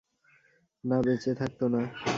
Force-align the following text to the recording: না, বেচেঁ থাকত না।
না, 0.83 0.97
বেচেঁ 1.05 1.33
থাকত 1.35 1.59
না। 1.73 1.81